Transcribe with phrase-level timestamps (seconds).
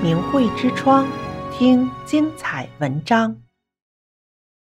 [0.00, 1.08] 明慧之窗，
[1.52, 3.42] 听精彩文章。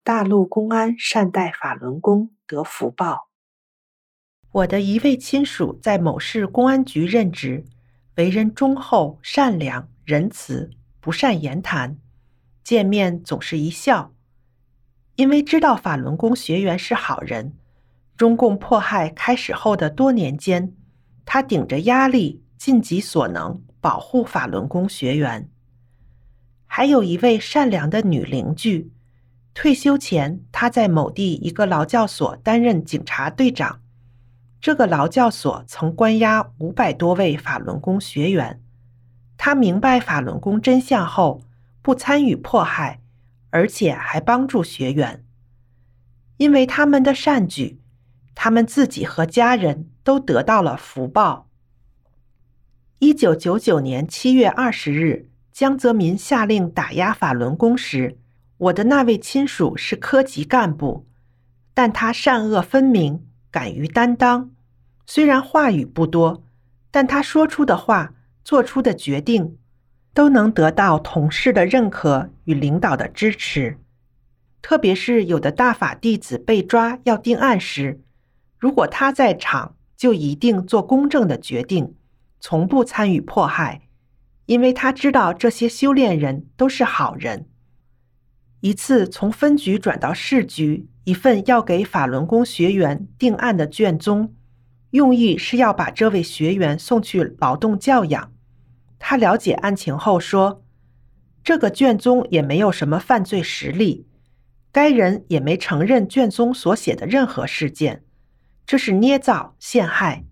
[0.03, 3.29] 大陆公安善待法轮功得福报。
[4.51, 7.63] 我的一位亲属在某市公安局任职，
[8.17, 11.97] 为人忠厚、善良、仁慈，不善言谈，
[12.61, 14.13] 见面总是一笑。
[15.15, 17.53] 因为知道法轮功学员是好人，
[18.17, 20.75] 中共迫害开始后的多年间，
[21.23, 25.49] 他顶着压力，尽己所能保护法轮功学员。
[26.67, 28.91] 还有一位善良的女邻居，
[29.55, 33.81] 退休前她在某地一个劳教所担任警察队长。
[34.59, 38.61] 这个劳教所曾关押五百多位法轮功学员。
[39.37, 41.41] 她明白法轮功真相后，
[41.81, 43.01] 不参与迫害，
[43.49, 45.25] 而且还帮助学员。
[46.37, 47.79] 因为他们的善举，
[48.35, 51.47] 他们自己和家人都得到了福报。
[53.03, 58.19] 一九九九年七月二十日，江泽民下令打压法轮功时，
[58.57, 61.07] 我的那位亲属是科级干部，
[61.73, 64.51] 但他善恶分明，敢于担当。
[65.07, 66.43] 虽然话语不多，
[66.91, 69.57] 但他说出的话、做出的决定，
[70.13, 73.79] 都能得到同事的认可与领导的支持。
[74.61, 77.99] 特别是有的大法弟子被抓要定案时，
[78.59, 81.95] 如果他在场，就一定做公正的决定。
[82.41, 83.83] 从不参与迫害，
[84.47, 87.47] 因为他知道这些修炼人都是好人。
[88.61, 94.33] 一次从分局转到市局，一份要给法轮功学员定案的卷宗，
[94.89, 98.33] 用意是要把这位学员送去劳动教养。
[98.97, 100.63] 他了解案情后说
[101.43, 104.07] ：“这个卷宗也没有什么犯罪实例，
[104.71, 108.03] 该人也没承认卷宗所写的任何事件，
[108.65, 110.25] 这是捏造陷害。”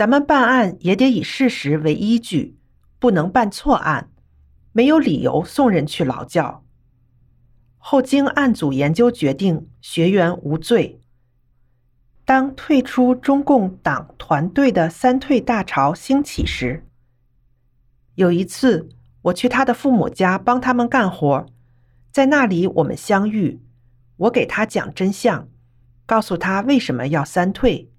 [0.00, 2.56] 咱们办案也得以事实为依据，
[2.98, 4.08] 不能办错案，
[4.72, 6.64] 没有理由送人去劳教。
[7.76, 11.02] 后经案组研究决定，学员无罪。
[12.24, 16.86] 当退出中共党团队的三退大潮兴起时，
[18.14, 18.88] 有一次
[19.20, 21.44] 我去他的父母家帮他们干活，
[22.10, 23.60] 在那里我们相遇，
[24.16, 25.46] 我给他讲真相，
[26.06, 27.89] 告诉他为什么要三退。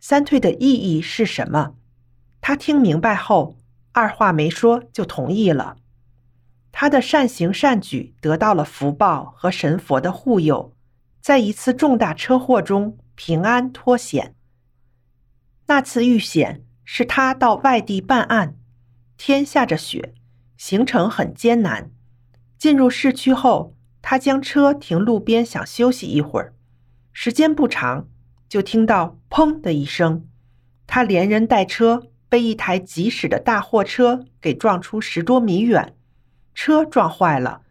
[0.00, 1.74] 三退的意义是什么？
[2.40, 3.56] 他听明白后，
[3.92, 5.76] 二话没说就同意了。
[6.70, 10.72] 他的善行善举得到了福报和神佛的护佑，
[11.20, 14.34] 在一次重大车祸中平安脱险。
[15.66, 18.56] 那次遇险是他到外地办案，
[19.16, 20.14] 天下着雪，
[20.56, 21.90] 行程很艰难。
[22.56, 26.54] 进入市区后，他将车停路边，想休息一会儿，
[27.12, 28.08] 时间不长。
[28.48, 30.26] 就听到“砰”的一声，
[30.86, 35.94] 他连人带车被一台疾驶的大货车给撞出十多米远，
[36.54, 37.62] 车撞坏了，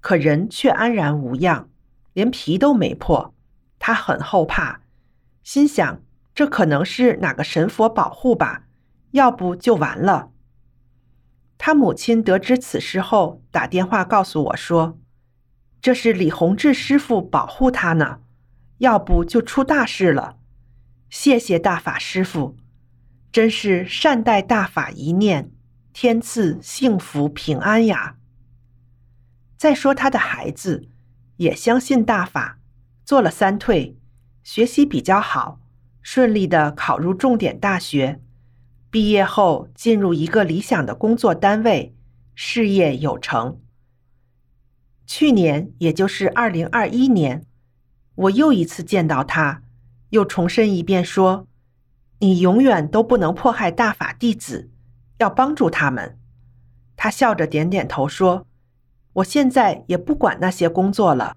[0.00, 1.68] 可人却安然无恙，
[2.12, 3.32] 连皮都没破。
[3.78, 4.80] 他很后怕，
[5.42, 6.02] 心想
[6.34, 8.64] 这可能是哪个神佛保护吧，
[9.12, 10.30] 要不就完了。
[11.56, 14.98] 他母亲得知此事后，打电话告诉我说
[15.80, 18.20] ：“这是李洪志师傅保护他呢。”
[18.78, 20.38] 要不就出大事了。
[21.10, 22.56] 谢谢大法师父，
[23.32, 25.50] 真是善待大法一念，
[25.92, 28.16] 天赐幸福平安呀。
[29.56, 30.86] 再说他的孩子
[31.38, 32.58] 也相信大法，
[33.04, 33.96] 做了三退，
[34.44, 35.60] 学习比较好，
[36.02, 38.20] 顺利的考入重点大学，
[38.90, 41.94] 毕业后进入一个理想的工作单位，
[42.34, 43.60] 事业有成。
[45.06, 47.44] 去年，也就是二零二一年。
[48.18, 49.62] 我又一次见到他，
[50.10, 51.46] 又重申一遍说
[52.18, 54.70] ：“你永远都不能迫害大法弟子，
[55.18, 56.18] 要帮助他们。”
[56.96, 58.44] 他笑着点点头说
[59.14, 61.36] ：“我现在也不管那些工作了。”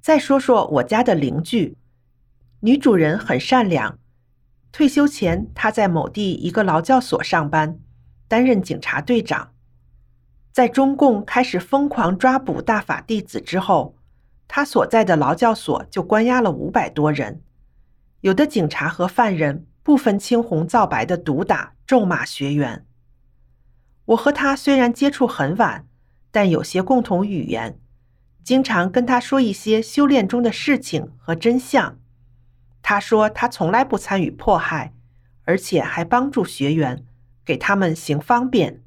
[0.00, 1.76] 再说说我家的邻居，
[2.60, 3.98] 女主人很善良。
[4.72, 7.78] 退休前，她在某地一个劳教所上班，
[8.26, 9.52] 担任警察队长。
[10.50, 13.94] 在中共开始疯狂抓捕大法弟子之后，
[14.46, 17.42] 他所在的劳教所就关押了五百多人，
[18.20, 22.84] 有的警察和犯人不分青红皂白的毒打、咒骂学员。
[24.06, 25.86] 我和他虽然接触很晚，
[26.30, 27.78] 但有些共同语言，
[28.42, 31.98] 经常跟他说一些修炼中的事情和真相。
[32.82, 34.92] 他说他从来不参与迫害，
[35.44, 37.02] 而且还帮助学员，
[37.44, 38.82] 给他们行方便。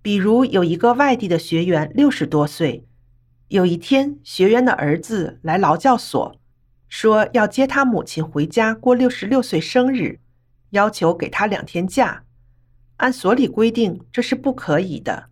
[0.00, 2.86] 比如有一个外地的学员，六十多岁。
[3.50, 6.40] 有一天，学员的儿子来劳教所，
[6.88, 10.20] 说要接他母亲回家过六十六岁生日，
[10.70, 12.22] 要求给他两天假。
[12.98, 15.30] 按所里规定，这是不可以的。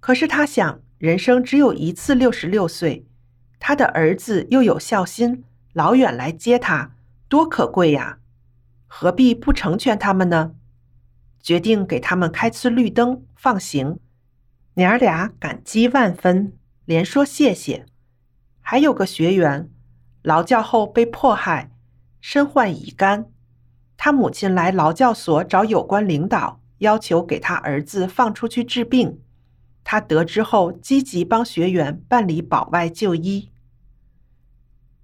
[0.00, 3.06] 可是他想，人生只有一次六十六岁，
[3.60, 6.96] 他的儿子又有孝心，老远来接他，
[7.28, 8.18] 多可贵呀！
[8.88, 10.56] 何必不成全他们呢？
[11.40, 14.00] 决定给他们开次绿灯，放行。
[14.74, 16.54] 娘儿俩感激万分，
[16.92, 17.86] 连说谢谢。
[18.60, 19.70] 还有个学员，
[20.20, 21.72] 劳教后被迫害，
[22.20, 23.30] 身患乙肝，
[23.96, 29.18] 他母亲来劳教所找有关领导，要求给他儿子放出去治病。
[29.82, 33.48] 他得知后，积极帮学员办理保外就医。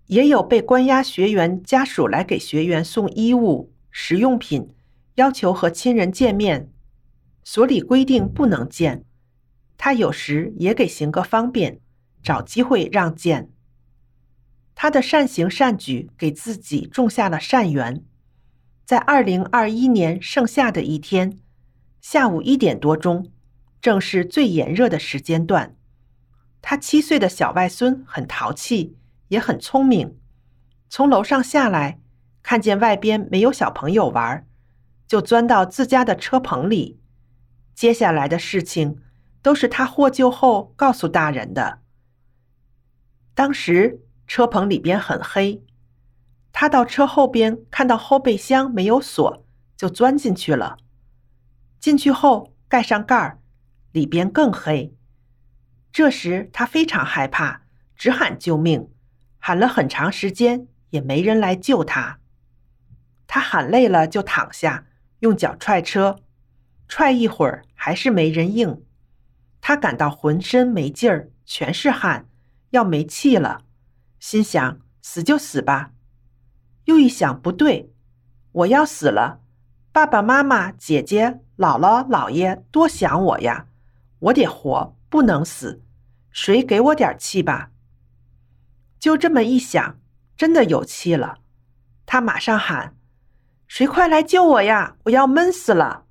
[0.08, 4.75] 也有被关押学员家属来给学员送衣物、食用品，
[5.14, 6.70] 要求和亲人见面，
[7.43, 9.06] 所里规定不能见。
[9.78, 11.80] 他有时也给行个方便，
[12.22, 13.50] 找机会让见。
[14.75, 18.04] 他的善行善举给自己种下了善缘。
[18.84, 21.38] 在二零二一年盛夏的一天，
[22.00, 23.32] 下午一点多钟。
[23.80, 25.76] 正是最炎热的时间段，
[26.60, 28.96] 他七岁的小外孙很淘气，
[29.28, 30.19] 也很聪明。
[30.90, 32.00] 从楼上下来，
[32.42, 34.44] 看见外边没有小朋友玩，
[35.06, 36.98] 就钻到自家的车棚里。
[37.72, 39.00] 接下来的事情
[39.48, 41.80] 都是他获救后告诉大人的。
[43.34, 45.64] 当时车棚里边很黑，
[46.52, 50.76] 他到车后边看到后备箱没有锁，就钻进去了。
[51.80, 53.38] 进去后盖上盖儿。
[53.92, 54.94] 里边更黑，
[55.90, 57.62] 这时他非常害怕，
[57.96, 58.90] 直喊救命，
[59.38, 62.18] 喊了很长时间也没人来救他。
[63.26, 64.84] 他喊累了就躺下，
[65.20, 66.16] 用脚踹车，
[66.86, 68.84] 踹一会儿还是没人应。
[69.68, 72.26] 他感到浑身没劲儿，全是汗，
[72.70, 73.66] 要没气了，
[74.18, 75.90] 心想死就死吧。
[76.86, 77.92] 又一想不对，
[78.50, 79.42] 我要死了，
[79.92, 83.66] 爸爸妈妈、姐姐、姥姥、姥爷多想我呀。
[84.20, 85.82] 我得活，不能死，
[86.30, 87.70] 谁给我点气吧？
[88.98, 89.98] 就这么一想，
[90.34, 91.40] 真的有气了。
[92.06, 92.96] 他马上喊
[93.68, 94.96] ：“谁快来救我呀！
[95.02, 96.06] 我要闷死了！”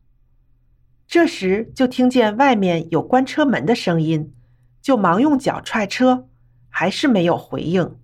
[1.08, 4.34] 这时就听见外面有关车门的声音，
[4.82, 6.28] 就忙用脚踹车，
[6.70, 7.98] 还是没有回应。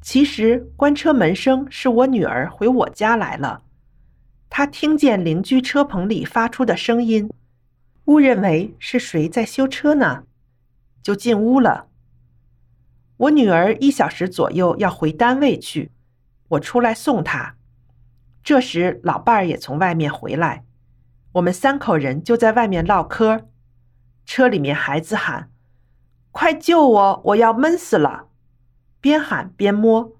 [0.00, 3.64] 其实关车门声是我女儿回我家来了，
[4.48, 7.30] 她听见邻居车棚里发出的声音。
[8.06, 10.24] 误认为是谁在修车呢，
[11.02, 11.88] 就进屋了。
[13.18, 15.90] 我女儿一小时左右要回单位去，
[16.48, 17.56] 我出来送她。
[18.42, 20.64] 这时老伴儿也从外面回来，
[21.32, 23.48] 我们三口人就在外面唠嗑。
[24.24, 25.50] 车里面孩子喊
[26.30, 28.28] ：“快救我，我要闷死了！”
[29.00, 30.12] 边喊边摸，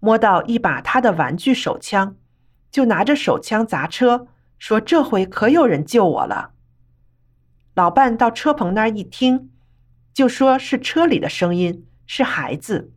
[0.00, 2.16] 摸到一把他的玩具手枪，
[2.70, 4.28] 就拿着手枪砸车，
[4.58, 6.52] 说：“这回可有人救我了。”
[7.74, 9.50] 老伴到车棚那儿一听，
[10.12, 12.92] 就说是车里的声音，是孩子。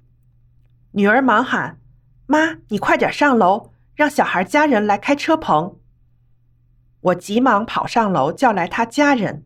[0.91, 1.79] 女儿忙喊
[2.27, 5.77] ：“妈，你快点上楼，让小孩家人来开车棚。”
[7.05, 9.43] 我急忙跑上楼，叫来他家人，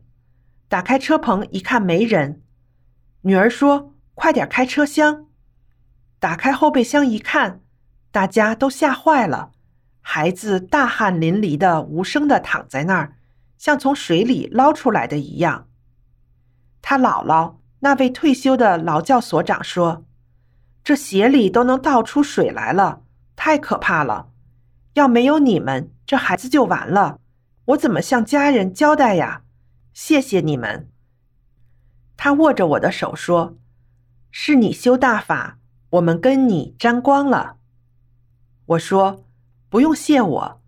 [0.68, 2.42] 打开车棚一看没人。
[3.22, 5.26] 女儿说：“快点开车厢。”
[6.18, 7.60] 打开后备箱一看，
[8.10, 9.52] 大家都吓坏了，
[10.00, 13.16] 孩子大汗淋漓的无声的躺在那儿。
[13.58, 15.66] 像从水里捞出来的一样。
[16.80, 20.06] 他姥姥那位退休的劳教所长说
[20.82, 23.02] ：“这血里都能倒出水来了，
[23.36, 24.30] 太可怕了！
[24.94, 27.18] 要没有你们，这孩子就完了。
[27.70, 29.42] 我怎么向家人交代呀？
[29.92, 30.88] 谢谢你们。”
[32.16, 33.58] 他握着我的手说
[34.30, 35.58] ：“是你修大法，
[35.90, 37.56] 我们跟你沾光了。”
[38.66, 39.24] 我说
[39.68, 40.62] ：“不用谢我，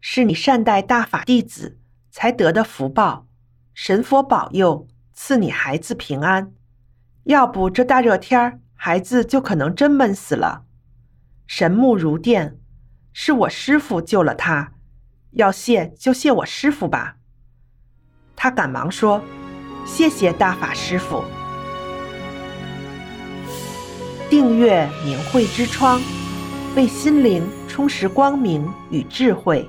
[0.00, 1.78] 是你善待大法弟子。”
[2.14, 3.26] 才得的福报，
[3.72, 6.52] 神佛保佑，赐你孩子平安。
[7.24, 10.66] 要不这大热天，孩子就可能真闷死了。
[11.46, 12.58] 神目如电，
[13.14, 14.74] 是我师父救了他，
[15.32, 17.16] 要谢就谢我师傅吧。
[18.36, 19.22] 他赶忙说
[19.86, 21.24] ：“谢谢大法师傅。”
[24.28, 26.00] 订阅明慧之窗，
[26.74, 29.68] 为心灵充实光明与智慧。